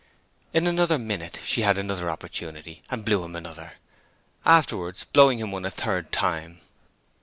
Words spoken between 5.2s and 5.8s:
him one a